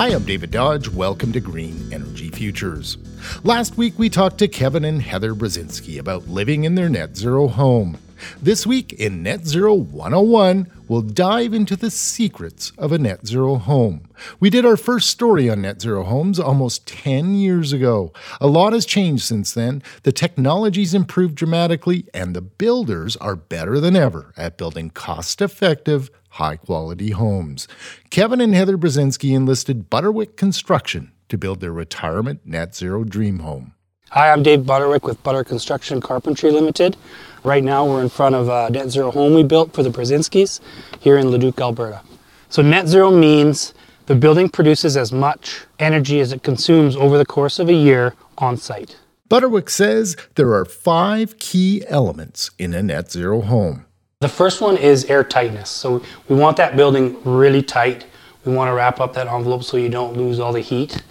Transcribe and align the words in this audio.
Hi, 0.00 0.08
I'm 0.08 0.24
David 0.24 0.50
Dodge. 0.50 0.88
Welcome 0.88 1.30
to 1.32 1.40
Green 1.40 1.92
Energy 1.92 2.30
Futures. 2.30 2.96
Last 3.44 3.76
week 3.76 3.98
we 3.98 4.08
talked 4.08 4.38
to 4.38 4.48
Kevin 4.48 4.82
and 4.86 5.02
Heather 5.02 5.34
Brosinski 5.34 5.98
about 5.98 6.26
living 6.26 6.64
in 6.64 6.74
their 6.74 6.88
net 6.88 7.18
zero 7.18 7.48
home. 7.48 7.98
This 8.40 8.66
week 8.66 8.94
in 8.94 9.22
Net 9.22 9.46
Zero 9.46 9.74
101, 9.74 10.70
we'll 10.88 11.02
dive 11.02 11.52
into 11.52 11.76
the 11.76 11.90
secrets 11.90 12.72
of 12.78 12.92
a 12.92 12.98
net 12.98 13.26
zero 13.26 13.56
home. 13.56 14.08
We 14.40 14.48
did 14.48 14.64
our 14.64 14.78
first 14.78 15.10
story 15.10 15.50
on 15.50 15.60
net 15.60 15.82
zero 15.82 16.04
homes 16.04 16.40
almost 16.40 16.86
10 16.86 17.34
years 17.34 17.74
ago. 17.74 18.12
A 18.40 18.46
lot 18.46 18.72
has 18.72 18.86
changed 18.86 19.24
since 19.24 19.52
then. 19.52 19.82
The 20.02 20.12
technology's 20.12 20.94
improved 20.94 21.34
dramatically, 21.34 22.06
and 22.14 22.34
the 22.34 22.40
builders 22.40 23.16
are 23.18 23.36
better 23.36 23.80
than 23.80 23.96
ever 23.96 24.32
at 24.36 24.56
building 24.56 24.88
cost 24.88 25.42
effective, 25.42 26.10
high 26.30 26.56
quality 26.56 27.10
homes. 27.10 27.68
Kevin 28.10 28.40
and 28.40 28.54
Heather 28.54 28.76
Brosinski 28.76 29.34
enlisted 29.34 29.90
Butterwick 29.90 30.36
Construction 30.36 31.12
to 31.28 31.38
build 31.38 31.60
their 31.60 31.72
retirement 31.72 32.40
net 32.44 32.74
zero 32.74 33.04
dream 33.04 33.40
home. 33.40 33.74
Hi, 34.10 34.32
I'm 34.32 34.42
Dave 34.42 34.60
Butterwick 34.60 35.04
with 35.04 35.22
Butter 35.22 35.44
Construction 35.44 36.00
Carpentry 36.00 36.50
Limited. 36.50 36.96
Right 37.44 37.62
now 37.62 37.86
we're 37.86 38.02
in 38.02 38.08
front 38.08 38.34
of 38.34 38.48
a 38.48 38.68
net 38.70 38.90
zero 38.90 39.12
home 39.12 39.34
we 39.34 39.44
built 39.44 39.72
for 39.72 39.84
the 39.84 39.90
Brosinskis 39.90 40.58
here 40.98 41.16
in 41.16 41.30
Leduc, 41.30 41.60
Alberta. 41.60 42.02
So 42.48 42.60
net 42.60 42.88
zero 42.88 43.12
means 43.12 43.72
the 44.06 44.16
building 44.16 44.48
produces 44.48 44.96
as 44.96 45.12
much 45.12 45.60
energy 45.78 46.18
as 46.18 46.32
it 46.32 46.42
consumes 46.42 46.96
over 46.96 47.16
the 47.16 47.24
course 47.24 47.60
of 47.60 47.68
a 47.68 47.72
year 47.72 48.14
on 48.38 48.56
site. 48.56 48.98
Butterwick 49.28 49.70
says 49.70 50.16
there 50.34 50.52
are 50.54 50.64
five 50.64 51.38
key 51.38 51.84
elements 51.86 52.50
in 52.58 52.74
a 52.74 52.82
net 52.82 53.12
zero 53.12 53.42
home. 53.42 53.86
The 54.20 54.28
first 54.28 54.60
one 54.60 54.76
is 54.76 55.06
air 55.06 55.24
tightness. 55.24 55.70
So 55.70 56.02
we 56.28 56.36
want 56.36 56.58
that 56.58 56.76
building 56.76 57.16
really 57.24 57.62
tight. 57.62 58.04
We 58.44 58.52
want 58.54 58.68
to 58.68 58.74
wrap 58.74 59.00
up 59.00 59.14
that 59.14 59.26
envelope 59.26 59.64
so 59.64 59.78
you 59.78 59.88
don't 59.88 60.14
lose 60.14 60.38
all 60.38 60.52
the 60.52 60.60
heat. 60.60 61.02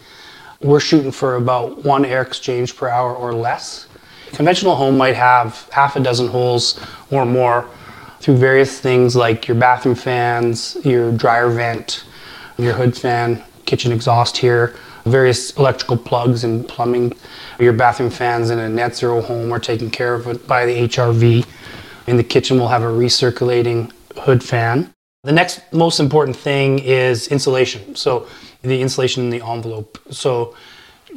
We're 0.62 0.80
shooting 0.80 1.12
for 1.12 1.34
about 1.38 1.84
one 1.84 2.06
air 2.06 2.22
exchange 2.22 2.78
per 2.78 2.88
hour 2.88 3.16
or 3.16 3.34
less. 3.34 3.88
Conventional 4.34 4.76
home 4.76 4.96
might 4.96 5.16
have 5.16 5.68
half 5.72 5.96
a 5.96 6.00
dozen 6.00 6.28
holes 6.28 6.80
or 7.10 7.26
more 7.26 7.68
through 8.20 8.38
various 8.38 8.80
things 8.80 9.16
like 9.16 9.48
your 9.48 9.58
bathroom 9.58 9.96
fans, 9.96 10.78
your 10.84 11.12
dryer 11.12 11.50
vent, 11.50 12.04
your 12.60 12.74
hood 12.74 12.96
fan, 12.96 13.44
kitchen 13.66 13.92
exhaust 13.92 14.38
here, 14.38 14.76
various 15.06 15.58
electrical 15.58 15.98
plugs 15.98 16.44
and 16.44 16.68
plumbing. 16.68 17.18
Your 17.60 17.74
bathroom 17.74 18.12
fans 18.12 18.52
in 18.52 18.60
a 18.60 18.70
net 18.70 18.96
zero 18.96 19.20
home 19.20 19.52
are 19.52 19.60
taken 19.60 19.90
care 19.90 20.14
of 20.14 20.46
by 20.46 20.68
the 20.68 20.82
HRV. 20.88 21.48
In 22.10 22.18
the 22.18 22.24
kitchen, 22.24 22.58
we'll 22.58 22.70
have 22.70 22.82
a 22.82 22.88
recirculating 22.88 23.92
hood 24.18 24.44
fan. 24.44 24.92
The 25.24 25.32
next 25.32 25.62
most 25.72 26.00
important 26.00 26.36
thing 26.36 26.80
is 26.80 27.28
insulation. 27.28 27.96
So 27.96 28.26
the 28.64 28.82
insulation 28.82 29.26
in 29.26 29.30
the 29.30 29.46
envelope. 29.46 30.00
So 30.10 30.56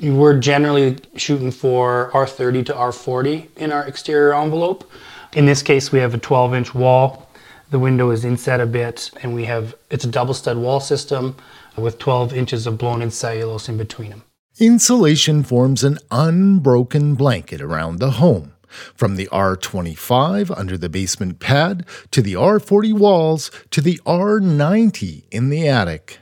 we're 0.03 0.39
generally 0.39 0.99
shooting 1.17 1.51
for 1.51 2.11
R30 2.13 2.67
to 2.67 2.75
R40 2.75 3.49
in 3.57 3.73
our 3.73 3.87
exterior 3.87 4.35
envelope. 4.35 4.85
In 5.33 5.47
this 5.47 5.63
case, 5.63 5.93
we 5.93 5.99
have 5.99 6.13
a 6.13 6.19
12 6.19 6.55
inch 6.57 6.75
wall. 6.75 7.27
The 7.71 7.79
window 7.79 8.11
is 8.11 8.27
inset 8.27 8.61
a 8.61 8.67
bit 8.67 9.11
and 9.23 9.35
we 9.35 9.47
have, 9.47 9.75
it's 9.89 10.05
a 10.05 10.09
double 10.09 10.35
stud 10.35 10.59
wall 10.59 10.79
system 10.79 11.37
with 11.75 11.99
12 12.01 12.35
inches 12.35 12.67
of 12.67 12.77
blown 12.77 13.01
in 13.01 13.11
cellulose 13.11 13.67
in 13.67 13.79
between 13.79 14.11
them. 14.11 14.25
Insulation 14.59 15.43
forms 15.43 15.85
an 15.85 15.99
unbroken 16.11 17.15
blanket 17.15 17.63
around 17.63 17.99
the 17.99 18.11
home. 18.11 18.53
From 18.95 19.17
the 19.17 19.29
R25 19.33 20.57
under 20.57 20.77
the 20.77 20.89
basement 20.89 21.39
pad 21.39 21.87
to 22.11 22.23
the 22.23 22.35
R40 22.35 22.93
walls 22.93 23.51
to 23.71 23.81
the 23.81 23.99
R90 24.07 25.25
in 25.31 25.49
the 25.49 25.69
attic. 25.69 26.19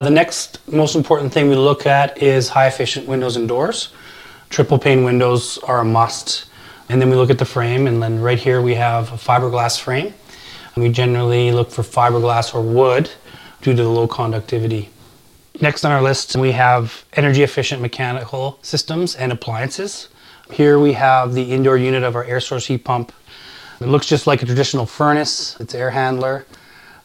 The 0.00 0.10
next 0.10 0.60
most 0.70 0.96
important 0.96 1.32
thing 1.32 1.48
we 1.48 1.56
look 1.56 1.86
at 1.86 2.22
is 2.22 2.50
high 2.50 2.66
efficient 2.66 3.06
windows 3.06 3.36
and 3.36 3.48
doors. 3.48 3.92
Triple 4.50 4.78
pane 4.78 5.04
windows 5.04 5.58
are 5.58 5.80
a 5.80 5.84
must. 5.84 6.46
And 6.88 7.00
then 7.00 7.08
we 7.08 7.16
look 7.16 7.30
at 7.30 7.38
the 7.38 7.44
frame, 7.44 7.86
and 7.86 8.02
then 8.02 8.20
right 8.20 8.38
here 8.38 8.60
we 8.60 8.74
have 8.74 9.10
a 9.12 9.16
fiberglass 9.16 9.80
frame. 9.80 10.12
And 10.74 10.84
we 10.84 10.90
generally 10.90 11.52
look 11.52 11.70
for 11.70 11.82
fiberglass 11.82 12.54
or 12.54 12.60
wood 12.60 13.10
due 13.62 13.74
to 13.74 13.82
the 13.82 13.88
low 13.88 14.06
conductivity. 14.06 14.90
Next 15.60 15.84
on 15.84 15.92
our 15.92 16.02
list, 16.02 16.36
we 16.36 16.52
have 16.52 17.04
energy 17.14 17.42
efficient 17.42 17.80
mechanical 17.80 18.58
systems 18.60 19.14
and 19.14 19.32
appliances. 19.32 20.08
Here 20.50 20.78
we 20.78 20.92
have 20.92 21.34
the 21.34 21.52
indoor 21.52 21.76
unit 21.76 22.02
of 22.02 22.16
our 22.16 22.24
air 22.24 22.40
source 22.40 22.66
heat 22.66 22.84
pump. 22.84 23.12
It 23.80 23.86
looks 23.86 24.06
just 24.06 24.26
like 24.26 24.42
a 24.42 24.46
traditional 24.46 24.86
furnace, 24.86 25.56
it's 25.60 25.74
air 25.74 25.90
handler 25.90 26.46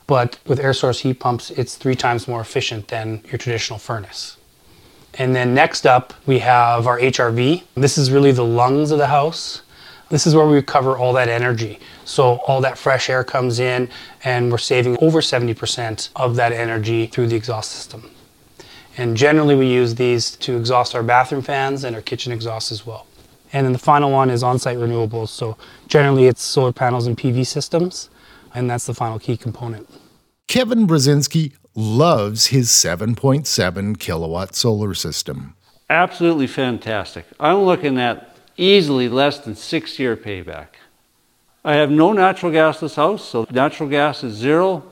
but 0.10 0.40
with 0.48 0.60
air 0.60 0.74
source 0.74 1.02
heat 1.02 1.20
pumps, 1.20 1.52
it's 1.52 1.76
three 1.76 1.94
times 1.94 2.28
more 2.28 2.42
efficient 2.42 2.88
than 2.88 3.22
your 3.26 3.38
traditional 3.38 3.78
furnace. 3.78 4.38
And 5.14 5.36
then 5.36 5.54
next 5.54 5.86
up, 5.86 6.16
we 6.26 6.40
have 6.40 6.88
our 6.88 7.00
HRV. 7.00 7.62
This 7.76 7.96
is 7.96 8.10
really 8.10 8.32
the 8.32 8.44
lungs 8.44 8.90
of 8.90 8.98
the 8.98 9.06
house. 9.06 9.62
This 10.10 10.26
is 10.26 10.34
where 10.34 10.48
we 10.48 10.56
recover 10.56 10.98
all 10.98 11.14
that 11.14 11.30
energy. 11.30 11.80
So 12.06 12.38
all 12.48 12.60
that 12.62 12.76
fresh 12.76 13.08
air 13.08 13.24
comes 13.24 13.60
in 13.60 13.88
and 14.24 14.52
we're 14.52 14.58
saving 14.58 14.98
over 15.00 15.22
70% 15.22 16.10
of 16.16 16.36
that 16.38 16.54
energy 16.54 17.06
through 17.06 17.28
the 17.28 17.36
exhaust 17.36 17.72
system. 17.72 18.10
And 18.98 19.16
generally 19.16 19.54
we 19.54 19.68
use 19.68 19.94
these 19.94 20.32
to 20.38 20.58
exhaust 20.58 20.96
our 20.96 21.04
bathroom 21.04 21.44
fans 21.44 21.84
and 21.84 21.96
our 21.96 22.02
kitchen 22.02 22.32
exhaust 22.32 22.72
as 22.72 22.84
well. 22.84 23.06
And 23.52 23.66
then 23.66 23.74
the 23.74 23.80
final 23.80 24.12
one 24.12 24.30
is 24.30 24.44
on-site 24.44 24.78
renewables. 24.78 25.30
So 25.30 25.58
generally 25.88 26.28
it's 26.28 26.42
solar 26.42 26.72
panels 26.72 27.08
and 27.08 27.18
PV 27.18 27.46
systems 27.46 28.10
and 28.54 28.70
that's 28.70 28.86
the 28.86 28.94
final 28.94 29.20
key 29.20 29.38
component. 29.38 29.90
Kevin 30.48 30.88
Brosinski 30.88 31.54
loves 31.76 32.48
his 32.48 32.70
7.7 32.70 34.00
kilowatt 34.00 34.56
solar 34.56 34.94
system. 34.94 35.56
Absolutely 35.90 36.48
fantastic. 36.48 37.26
I'm 37.40 37.60
looking 37.60 37.98
at 38.00 38.36
easily 38.58 39.10
less 39.10 39.40
than 39.40 39.56
six 39.56 40.00
year 40.00 40.18
payback. 40.18 40.68
I 41.64 41.74
have 41.76 41.92
no 41.92 42.14
natural 42.14 42.52
gas 42.52 42.82
in 42.82 42.86
this 42.86 42.96
house, 42.96 43.28
so 43.28 43.46
natural 43.52 43.90
gas 43.90 44.24
is 44.24 44.34
zero. 44.34 44.84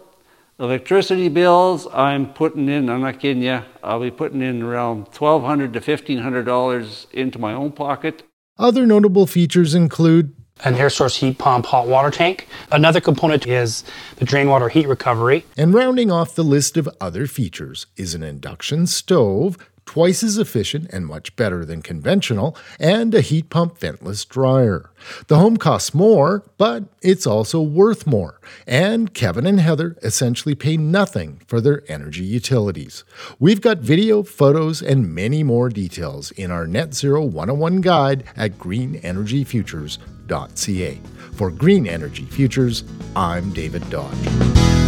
Electricity 0.60 1.30
bills, 1.30 1.88
I'm 1.94 2.34
putting 2.34 2.68
in, 2.68 2.90
I'm 2.90 3.02
not 3.02 3.20
kidding 3.20 3.44
you, 3.44 3.62
I'll 3.84 4.02
be 4.02 4.10
putting 4.10 4.42
in 4.42 4.64
around 4.64 5.08
1,200 5.16 5.74
to 5.74 5.80
$1,500 5.80 7.12
into 7.14 7.40
my 7.40 7.54
own 7.54 7.72
pocket. 7.72 8.24
Other 8.60 8.88
notable 8.88 9.28
features 9.28 9.76
include 9.76 10.34
an 10.64 10.74
air 10.76 10.90
source 10.90 11.18
heat 11.18 11.38
pump 11.38 11.68
hot 11.68 11.88
water 11.88 12.10
tank. 12.10 12.48
Another 12.72 13.00
component 13.00 13.46
is 13.46 13.84
the 14.16 14.26
drain 14.26 14.50
water 14.50 14.70
heat 14.70 14.88
recovery. 14.88 15.46
And 15.56 15.74
rounding 15.74 16.12
off 16.12 16.34
the 16.34 16.44
list 16.44 16.76
of 16.76 16.90
other 17.00 17.28
features 17.28 17.86
is 17.98 18.16
an 18.16 18.24
induction 18.24 18.88
stove, 18.88 19.58
twice 19.88 20.22
as 20.22 20.38
efficient 20.38 20.88
and 20.92 21.08
much 21.08 21.36
better 21.36 21.66
than 21.66 21.82
conventional, 21.82 22.56
and 22.80 23.16
a 23.16 23.22
heat 23.22 23.50
pump 23.50 23.80
ventless 23.80 24.24
dryer. 24.28 24.92
The 25.28 25.38
home 25.38 25.56
costs 25.58 25.96
more, 25.96 26.44
but 26.58 26.84
it's 27.02 27.26
also 27.26 27.62
worth 27.62 28.06
more, 28.06 28.40
and 28.68 29.14
Kevin 29.14 29.48
and 29.48 29.60
Heather 29.60 29.98
essentially 30.04 30.54
pay 30.54 30.78
nothing 30.78 31.42
for 31.48 31.60
their 31.60 31.82
energy 31.88 32.26
utilities. 32.26 33.04
We've 33.40 33.62
got 33.62 33.80
video, 33.80 34.22
photos, 34.22 34.84
and 34.84 35.16
many 35.16 35.42
more 35.42 35.70
details 35.70 36.30
in 36.32 36.52
our 36.52 36.68
Net 36.68 36.94
Zero 36.94 37.24
101 37.24 37.82
guide 37.82 38.26
at 38.36 38.60
greenenergyfutures.ca. 38.60 41.02
For 41.34 41.50
Green 41.52 41.88
Energy 41.88 42.26
Futures, 42.26 42.84
I'm 43.16 43.54
David 43.54 43.90
Dodge. 43.90 44.87